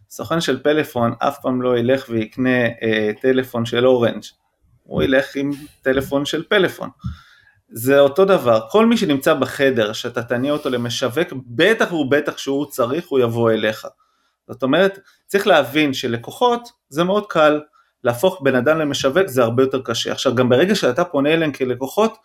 סוכן 0.10 0.42
של 0.42 0.64
פלאפון 0.64 1.14
אף 1.20 1.40
פעם 1.42 1.62
לא 1.62 1.78
ילך 1.78 2.06
ויקנה 2.10 2.50
טלפון 3.22 3.66
של 3.66 3.88
אורנג', 3.88 4.24
הוא 4.84 5.04
ילך 5.04 5.36
עם 5.36 5.52
טלפון 5.82 6.26
של 6.26 6.44
פלאפון. 6.44 6.90
זה 7.70 8.00
אותו 8.00 8.26
דבר, 8.26 8.62
כל 8.70 8.86
מי 8.86 8.98
שנמצא 8.98 9.34
בחדר 9.34 9.94
שאתה 9.94 10.24
תניע 10.24 10.54
אותו 10.54 10.70
למשווק, 10.70 11.28
בטח 11.48 11.94
ובטח 11.94 12.38
שהוא 12.38 12.66
צריך, 12.66 13.08
הוא 13.08 13.20
יבוא 13.20 13.52
אליך. 13.52 13.88
זאת 14.48 14.64
אומרת, 14.64 15.00
צריך 15.28 15.48
להבין 15.48 15.94
שלקוחות 15.94 16.70
זה 16.90 17.04
מאוד 17.04 17.26
קל, 17.28 17.62
להפוך 18.04 18.42
בן 18.42 18.56
אדם 18.56 18.80
למשווק 18.80 19.28
זה 19.28 19.44
הרבה 19.44 19.64
יותר 19.64 19.82
קשה. 19.82 20.12
עכשיו 20.12 20.36
גם 20.36 20.50
ברגע 20.50 20.76
שאתה 20.76 21.06
פונה 21.06 21.34
אליהם 21.34 21.52
כלקוחות, 21.52 22.18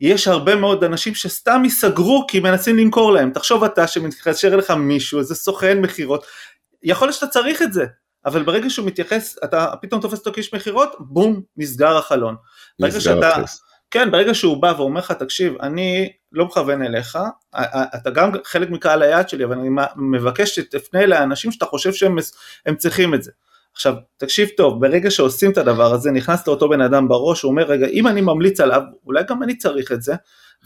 יש 0.00 0.28
הרבה 0.28 0.54
מאוד 0.54 0.84
אנשים 0.84 1.14
שסתם 1.14 1.60
ייסגרו 1.64 2.24
כי 2.28 2.40
מנסים 2.40 2.76
למכור 2.76 3.12
להם. 3.12 3.30
תחשוב 3.30 3.64
אתה 3.64 3.86
שמתקשר 3.86 4.54
אליך 4.54 4.70
מישהו, 4.70 5.18
איזה 5.18 5.34
סוכן 5.34 5.80
מכירות, 5.80 6.26
יכול 6.82 7.08
להיות 7.08 7.14
שאתה 7.14 7.26
צריך 7.26 7.62
את 7.62 7.72
זה, 7.72 7.84
אבל 8.26 8.42
ברגע 8.42 8.70
שהוא 8.70 8.86
מתייחס, 8.86 9.36
אתה 9.44 9.72
פתאום 9.82 10.00
תופס 10.00 10.18
אותו 10.18 10.32
כאיש 10.32 10.54
מכירות, 10.54 10.96
בום, 11.00 11.42
נסגר 11.56 11.96
החלון. 11.96 12.36
נסגר 12.80 13.00
שאתה. 13.00 13.34
כן, 13.90 14.10
ברגע 14.10 14.34
שהוא 14.34 14.62
בא 14.62 14.74
ואומר 14.76 15.00
לך, 15.00 15.12
תקשיב, 15.12 15.54
אני 15.60 16.12
לא 16.32 16.44
מכוון 16.44 16.82
אליך, 16.82 17.18
אתה 17.96 18.10
גם 18.10 18.32
חלק 18.44 18.70
מקהל 18.70 19.02
היעד 19.02 19.28
שלי, 19.28 19.44
אבל 19.44 19.58
אני 19.58 19.68
מבקש 19.96 20.54
שתפנה 20.54 21.06
לאנשים 21.06 21.52
שאתה 21.52 21.66
חושב 21.66 21.92
שהם 21.92 22.76
צריכים 22.76 23.14
את 23.14 23.22
זה. 23.22 23.30
עכשיו, 23.74 23.94
תקשיב 24.16 24.48
טוב, 24.56 24.80
ברגע 24.80 25.10
שעושים 25.10 25.50
את 25.50 25.58
הדבר 25.58 25.92
הזה, 25.92 26.10
נכנס 26.10 26.46
לאותו 26.46 26.68
בן 26.68 26.80
אדם 26.80 27.08
בראש, 27.08 27.42
הוא 27.42 27.50
אומר, 27.50 27.62
רגע, 27.62 27.86
אם 27.86 28.06
אני 28.06 28.20
ממליץ 28.20 28.60
עליו, 28.60 28.82
אולי 29.06 29.22
גם 29.28 29.42
אני 29.42 29.58
צריך 29.58 29.92
את 29.92 30.02
זה, 30.02 30.14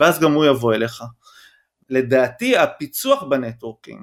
ואז 0.01 0.21
גם 0.21 0.33
הוא 0.33 0.45
יבוא 0.45 0.75
אליך. 0.75 1.03
לדעתי, 1.91 2.57
הפיצוח 2.57 3.23
בנטוורקינג, 3.23 4.03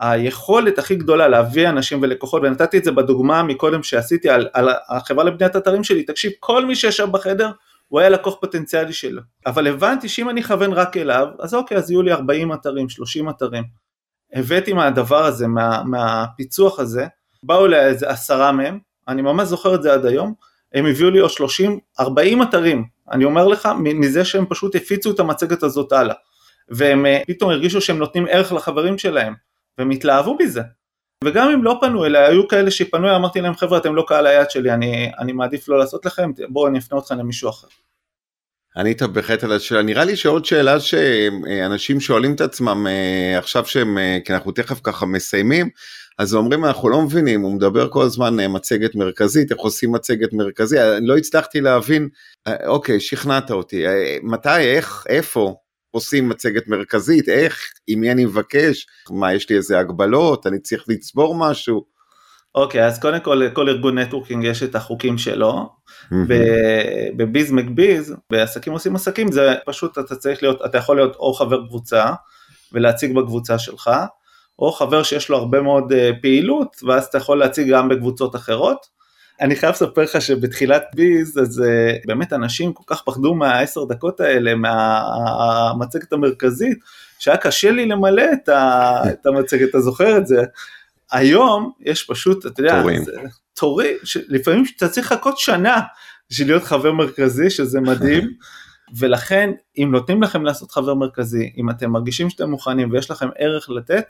היכולת 0.00 0.78
הכי 0.78 0.96
גדולה 0.96 1.28
להביא 1.28 1.68
אנשים 1.68 1.98
ולקוחות, 2.02 2.42
ונתתי 2.42 2.78
את 2.78 2.84
זה 2.84 2.92
בדוגמה 2.92 3.42
מקודם 3.42 3.82
שעשיתי 3.82 4.28
על, 4.28 4.48
על 4.52 4.68
החברה 4.88 5.24
לבניית 5.24 5.56
אתרים 5.56 5.84
שלי, 5.84 6.02
תקשיב, 6.02 6.32
כל 6.40 6.66
מי 6.66 6.76
שישב 6.76 7.08
בחדר, 7.10 7.50
הוא 7.88 8.00
היה 8.00 8.08
לקוח 8.08 8.36
פוטנציאלי 8.40 8.92
שלו, 8.92 9.22
אבל 9.46 9.66
הבנתי 9.66 10.08
שאם 10.08 10.30
אני 10.30 10.40
אכוון 10.40 10.72
רק 10.72 10.96
אליו, 10.96 11.26
אז 11.40 11.54
אוקיי, 11.54 11.76
אז 11.76 11.90
יהיו 11.90 12.02
לי 12.02 12.12
40 12.12 12.52
אתרים, 12.52 12.88
30 12.88 13.28
אתרים. 13.28 13.64
הבאתי 14.32 14.72
מהדבר 14.72 15.24
הזה, 15.24 15.46
מה, 15.46 15.82
מהפיצוח 15.84 16.80
הזה, 16.80 17.06
באו 17.42 17.66
אליי 17.66 17.86
איזה 17.86 18.10
עשרה 18.10 18.52
מהם, 18.52 18.78
אני 19.08 19.22
ממש 19.22 19.48
זוכר 19.48 19.74
את 19.74 19.82
זה 19.82 19.92
עד 19.92 20.06
היום, 20.06 20.34
הם 20.74 20.86
הביאו 20.86 21.10
לי 21.10 21.18
עוד 21.18 21.30
30, 21.30 21.78
40 22.00 22.42
אתרים, 22.42 22.84
אני 23.10 23.24
אומר 23.24 23.46
לך, 23.46 23.68
מזה 23.78 24.24
שהם 24.24 24.46
פשוט 24.46 24.76
הפיצו 24.76 25.10
את 25.10 25.20
המצגת 25.20 25.62
הזאת 25.62 25.92
הלאה. 25.92 26.14
והם 26.68 27.06
אה, 27.06 27.22
פתאום 27.26 27.50
הרגישו 27.50 27.80
שהם 27.80 27.98
נותנים 27.98 28.26
ערך 28.30 28.52
לחברים 28.52 28.98
שלהם, 28.98 29.34
והם 29.78 29.90
התלהבו 29.90 30.36
מזה. 30.40 30.62
וגם 31.24 31.50
אם 31.50 31.64
לא 31.64 31.78
פנו 31.80 32.06
אליי, 32.06 32.26
היו 32.26 32.48
כאלה 32.48 32.70
שפנו, 32.70 33.16
אמרתי 33.16 33.40
להם 33.40 33.54
חבר'ה 33.54 33.78
אתם 33.78 33.94
לא 33.94 34.04
קהל 34.08 34.26
היד 34.26 34.50
שלי, 34.50 34.72
אני, 34.72 35.10
אני 35.18 35.32
מעדיף 35.32 35.68
לא 35.68 35.78
לעשות 35.78 36.06
לכם, 36.06 36.30
בואו 36.48 36.68
אני 36.68 36.78
אפנה 36.78 36.98
אתכם 36.98 37.18
למישהו 37.18 37.50
אחר. 37.50 37.68
ענית 38.76 39.02
בהחלט 39.02 39.44
על 39.44 39.52
השאלה, 39.52 39.82
נראה 39.82 40.04
לי 40.04 40.16
שעוד 40.16 40.44
שאלה 40.44 40.80
שאנשים 40.80 42.00
שואלים 42.00 42.34
את 42.34 42.40
עצמם 42.40 42.86
אה, 42.86 43.38
עכשיו 43.38 43.66
שהם, 43.66 43.98
אה, 43.98 44.18
כי 44.24 44.34
אנחנו 44.34 44.52
תכף 44.52 44.80
ככה 44.82 45.06
מסיימים, 45.06 45.68
אז 46.20 46.34
אומרים 46.34 46.64
אנחנו 46.64 46.88
לא 46.88 47.02
מבינים, 47.02 47.40
הוא 47.40 47.54
מדבר 47.54 47.88
כל 47.88 48.02
הזמן 48.02 48.40
אה, 48.40 48.48
מצגת 48.48 48.94
מרכזית, 48.94 49.52
איך 49.52 49.60
עושים 49.60 49.92
מצגת 49.92 50.32
מרכזית, 50.32 50.78
אני 50.78 51.06
לא 51.06 51.16
הצלחתי 51.16 51.60
להבין, 51.60 52.08
אוקיי, 52.66 53.00
שכנעת 53.00 53.50
אותי, 53.50 53.84
מתי, 54.22 54.58
איך, 54.58 55.04
איפה 55.08 55.54
עושים 55.90 56.28
מצגת 56.28 56.68
מרכזית, 56.68 57.28
איך, 57.28 57.72
עם 57.86 58.00
מי 58.00 58.12
אני 58.12 58.24
מבקש, 58.24 58.86
מה, 59.10 59.34
יש 59.34 59.50
לי 59.50 59.56
איזה 59.56 59.78
הגבלות, 59.78 60.46
אני 60.46 60.58
צריך 60.58 60.84
לצבור 60.88 61.34
משהו. 61.34 61.84
אוקיי, 62.54 62.82
okay, 62.82 62.84
אז 62.84 63.00
קודם 63.00 63.20
כל, 63.20 63.34
לכל 63.34 63.68
ארגון 63.68 63.98
נטוורקינג 63.98 64.44
יש 64.44 64.62
את 64.62 64.74
החוקים 64.74 65.18
שלו. 65.18 65.68
בביז 67.16 67.52
מקביז, 67.52 68.14
בעסקים 68.30 68.72
עושים 68.72 68.96
עסקים, 68.96 69.32
זה 69.32 69.54
פשוט 69.66 69.98
אתה 69.98 70.16
צריך 70.16 70.42
להיות, 70.42 70.60
אתה 70.64 70.78
יכול 70.78 70.96
להיות 70.96 71.16
או 71.16 71.34
חבר 71.34 71.66
קבוצה 71.66 72.12
ולהציג 72.72 73.14
בקבוצה 73.14 73.58
שלך, 73.58 73.90
או 74.60 74.72
חבר 74.72 75.02
שיש 75.02 75.28
לו 75.28 75.36
הרבה 75.36 75.60
מאוד 75.60 75.92
אה, 75.92 76.10
פעילות, 76.22 76.76
ואז 76.86 77.04
אתה 77.04 77.18
יכול 77.18 77.38
להציג 77.38 77.72
גם 77.72 77.88
בקבוצות 77.88 78.36
אחרות. 78.36 78.86
אני 79.40 79.56
חייב 79.56 79.72
לספר 79.72 80.02
לך 80.02 80.22
שבתחילת 80.22 80.82
ביז, 80.94 81.38
אז 81.38 81.62
אה, 81.62 81.96
באמת 82.06 82.32
אנשים 82.32 82.72
כל 82.72 82.82
כך 82.86 83.02
פחדו 83.02 83.34
מהעשר 83.34 83.84
דקות 83.84 84.20
האלה, 84.20 84.54
מהמצגת 84.54 86.12
המרכזית, 86.12 86.78
שהיה 87.18 87.36
קשה 87.36 87.70
לי 87.70 87.86
למלא 87.86 88.24
את 89.12 89.26
המצגת, 89.26 89.70
אתה 89.70 89.80
זוכר 89.80 90.16
את 90.16 90.26
זה? 90.26 90.42
היום 91.12 91.72
יש 91.80 92.04
פשוט, 92.04 92.46
אתה 92.46 92.60
יודע, 92.60 92.80
תורים, 92.80 93.02
תורים 93.54 93.96
לפעמים 94.28 94.64
אתה 94.76 94.88
צריך 94.88 95.12
לחכות 95.12 95.38
שנה 95.38 95.80
בשביל 96.30 96.48
להיות 96.48 96.62
חבר 96.62 96.92
מרכזי, 96.92 97.50
שזה 97.50 97.80
מדהים, 97.80 98.30
ולכן 98.98 99.50
אם 99.78 99.88
נותנים 99.92 100.22
לכם 100.22 100.44
לעשות 100.44 100.70
חבר 100.70 100.94
מרכזי, 100.94 101.52
אם 101.56 101.70
אתם 101.70 101.90
מרגישים 101.90 102.30
שאתם 102.30 102.50
מוכנים 102.50 102.92
ויש 102.92 103.10
לכם 103.10 103.28
ערך 103.38 103.70
לתת, 103.70 104.04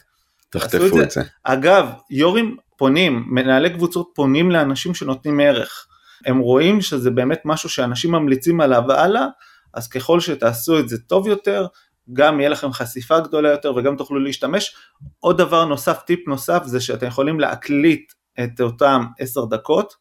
תחטפו 0.51 0.87
את 0.87 0.93
זה. 0.93 1.03
את 1.03 1.11
זה. 1.11 1.23
אגב, 1.45 1.89
יו"רים 2.11 2.57
פונים, 2.77 3.25
מנהלי 3.29 3.71
קבוצות 3.71 4.11
פונים 4.15 4.51
לאנשים 4.51 4.95
שנותנים 4.95 5.41
ערך. 5.41 5.87
הם 6.27 6.39
רואים 6.39 6.81
שזה 6.81 7.11
באמת 7.11 7.43
משהו 7.45 7.69
שאנשים 7.69 8.11
ממליצים 8.11 8.61
עליו 8.61 8.93
הלאה, 8.93 9.27
אז 9.75 9.89
ככל 9.89 10.21
שתעשו 10.21 10.79
את 10.79 10.89
זה 10.89 10.99
טוב 10.99 11.29
יותר, 11.29 11.67
גם 12.13 12.41
יהיה 12.41 12.49
לכם 12.49 12.73
חשיפה 12.73 13.21
גדולה 13.21 13.51
יותר 13.51 13.75
וגם 13.77 13.97
תוכלו 13.97 14.19
להשתמש. 14.19 14.77
עוד 15.19 15.39
דבר 15.39 15.65
נוסף, 15.65 16.03
טיפ 16.07 16.29
נוסף, 16.29 16.63
זה 16.65 16.81
שאתם 16.81 17.07
יכולים 17.07 17.41
להקליט 17.41 18.13
את 18.45 18.61
אותם 18.61 19.05
עשר 19.19 19.45
דקות 19.45 19.95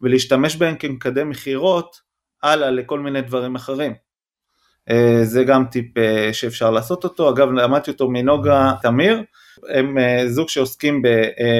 ולהשתמש 0.00 0.56
בהם 0.56 0.76
כמקדם 0.76 1.28
מכירות 1.28 2.00
הלאה 2.42 2.70
לכל 2.70 3.00
מיני 3.00 3.22
דברים 3.22 3.54
אחרים. 3.54 3.94
אה, 4.90 5.24
זה 5.24 5.44
גם 5.44 5.64
טיפ 5.64 5.98
אה, 5.98 6.32
שאפשר 6.32 6.70
לעשות 6.70 7.04
אותו, 7.04 7.30
אגב 7.30 7.52
למדתי 7.52 7.90
אותו 7.90 8.10
מנוגה 8.10 8.72
תמיר, 8.82 9.22
הם 9.68 9.98
אה, 9.98 10.28
זוג 10.28 10.48
שעוסקים 10.48 11.02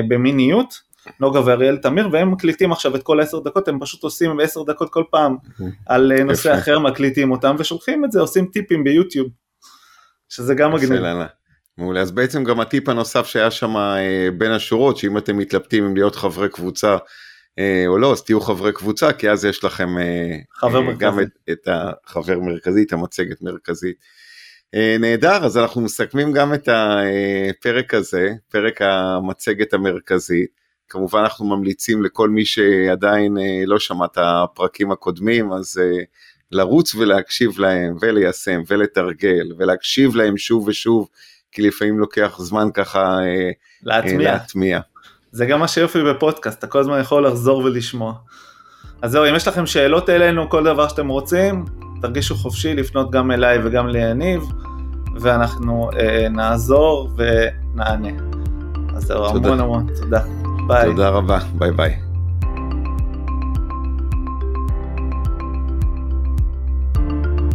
במיניות, 0.09 0.75
נוגה 1.21 1.41
ואריאל 1.47 1.77
תמיר, 1.77 2.09
והם 2.13 2.31
מקליטים 2.31 2.73
עכשיו 2.73 2.97
את 2.97 3.03
כל 3.03 3.21
העשר 3.21 3.39
דקות, 3.39 3.69
הם 3.69 3.81
פשוט 3.81 4.03
עושים 4.03 4.41
עשר 4.41 4.63
דקות 4.63 4.93
כל 4.93 5.05
פעם 5.11 5.37
על 5.87 6.23
נושא 6.23 6.59
אחר, 6.59 6.79
מקליטים 6.79 7.31
אותם 7.31 7.57
ושולחים 7.59 8.05
את 8.05 8.13
זה, 8.13 8.21
עושים 8.21 8.47
טיפים 8.47 8.85
ביוטיוב. 8.85 9.29
שזה 10.29 10.55
גם 10.55 10.73
מגניב. 10.73 11.03
מעולה, 11.79 12.01
אז 12.01 12.11
בעצם 12.11 12.45
גם 12.45 12.61
הטיפ 12.61 12.89
הנוסף 12.89 13.27
שהיה 13.27 13.51
שם 13.51 13.75
בין 14.39 14.51
השורות, 14.51 14.97
שאם 14.97 15.19
אתם 15.19 15.37
מתלבטים 15.37 15.85
אם 15.85 15.95
להיות 15.95 16.17
חברי 16.17 16.49
קבוצה 16.49 16.97
או 17.87 17.99
לא, 17.99 18.13
אז 18.13 18.23
תהיו 18.23 18.41
חברי 18.41 18.73
קבוצה, 18.73 19.13
כי 19.13 19.31
אז 19.31 19.45
יש 19.45 19.65
לכם 19.65 19.99
אה, 19.99 20.37
גם 20.99 21.21
את, 21.21 21.29
את 21.51 21.69
החבר 21.71 22.41
מרכזי, 22.41 22.83
את 22.83 22.93
המצגת 22.93 23.43
מרכזית. 23.43 23.97
נהדר, 25.01 25.45
אז 25.45 25.59
אנחנו 25.59 25.81
מסכמים 25.81 26.33
גם 26.33 26.55
את 26.55 26.69
הפרק 26.73 27.95
הזה, 27.95 28.33
פרק 28.51 28.83
המצגת 28.83 29.75
המרכזית. 29.75 30.51
כמובן 30.89 31.21
אנחנו 31.21 31.47
ממליצים 31.47 32.03
לכל 32.03 32.29
מי 32.29 32.45
שעדיין 32.45 33.37
לא 33.67 33.79
שמע 33.79 34.05
את 34.05 34.19
הפרקים 34.21 34.93
הקודמים, 34.93 35.53
אז 35.53 35.81
לרוץ 36.55 36.95
ולהקשיב 36.95 37.59
להם 37.59 37.97
וליישם 38.01 38.63
ולתרגל 38.67 39.53
ולהקשיב 39.59 40.17
להם 40.17 40.37
שוב 40.37 40.69
ושוב, 40.69 41.09
כי 41.53 41.63
לפעמים 41.63 41.99
לוקח 41.99 42.37
זמן 42.39 42.69
ככה 42.75 43.19
אה, 43.23 43.51
להטמיע. 43.83 44.31
אה, 44.31 44.35
להטמיע. 44.35 44.81
זה 45.35 45.47
גם 45.47 45.61
מה 45.61 45.69
שיופי 45.69 46.03
בפודקאסט, 46.03 46.59
אתה 46.59 46.67
כל 46.67 46.79
הזמן 46.79 47.01
יכול 47.01 47.27
לחזור 47.27 47.59
ולשמוע. 47.59 48.13
אז 49.03 49.13
זהו, 49.13 49.25
אם 49.31 49.35
יש 49.35 49.49
לכם 49.49 49.67
שאלות 49.67 50.11
אלינו, 50.11 50.51
כל 50.51 50.65
דבר 50.65 50.89
שאתם 50.89 51.09
רוצים, 51.09 51.65
תרגישו 52.03 52.35
חופשי 52.35 52.75
לפנות 52.75 53.11
גם 53.11 53.31
אליי 53.31 53.59
וגם 53.65 53.89
ליניב, 53.89 54.43
ואנחנו 55.21 55.91
אה, 55.99 56.29
נעזור 56.31 57.11
ונענה. 57.17 58.09
אז 58.97 59.03
זהו, 59.03 59.27
המון 59.27 59.61
המון 59.61 59.87
תודה. 60.01 60.21
ביי. 60.67 60.85
תודה 60.85 61.09
רבה, 61.09 61.39
ביי 61.59 61.73
ביי. 61.73 61.97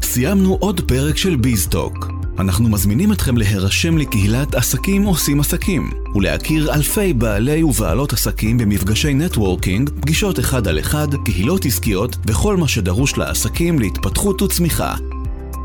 סיימנו 0.02 0.58
עוד 0.60 0.82
פרק 0.88 1.18
של 1.18 1.36
ביזטוק. 1.36 2.19
אנחנו 2.40 2.70
מזמינים 2.70 3.12
אתכם 3.12 3.38
להירשם 3.38 3.98
לקהילת 3.98 4.56
עסקים 4.56 5.04
עושים 5.04 5.40
עסקים, 5.40 5.92
ולהכיר 6.16 6.74
אלפי 6.74 7.14
בעלי 7.14 7.64
ובעלות 7.64 8.14
עסקים 8.14 8.58
במפגשי 8.58 9.14
נטוורקינג, 9.14 9.90
פגישות 10.02 10.40
אחד 10.40 10.68
על 10.68 10.80
אחד, 10.80 11.08
קהילות 11.26 11.66
עסקיות 11.66 12.18
וכל 12.28 12.58
מה 12.58 12.68
שדרוש 12.68 13.18
לעסקים 13.18 13.80
להתפתחות 13.80 14.42
וצמיחה. 14.42 14.96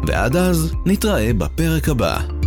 ועד 0.06 0.36
אז, 0.36 0.72
נתראה 0.86 1.32
בפרק 1.32 1.88
הבא. 1.88 2.43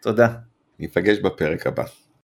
תודה. 0.00 0.34
ניפגש 0.78 1.18
בפרק 1.18 1.66
הבא. 1.66 1.84